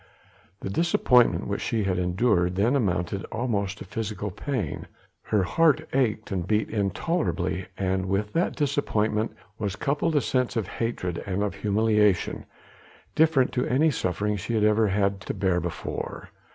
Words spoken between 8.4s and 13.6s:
disappointment was coupled a sense of hatred and of humiliation, different